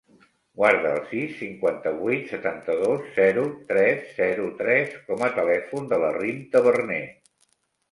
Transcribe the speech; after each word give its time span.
Guarda 0.59 0.93
el 0.99 1.03
sis, 1.09 1.35
cinquanta-vuit, 1.41 2.23
setanta-dos, 2.31 3.05
zero, 3.19 3.45
tres, 3.73 4.09
zero, 4.23 4.49
tres 4.65 4.99
com 5.13 5.23
a 5.29 5.31
telèfon 5.39 5.89
de 5.95 6.03
la 6.07 6.13
Rim 6.19 6.43
Taberner. 6.59 7.03